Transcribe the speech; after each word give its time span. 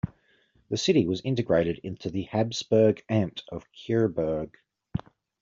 The 0.71 0.77
city 0.77 1.05
was 1.05 1.21
integrated 1.23 1.77
into 1.83 2.09
the 2.09 2.23
Habsburg 2.23 3.03
"Amt" 3.07 3.43
of 3.49 3.71
Kyburg. 3.71 4.49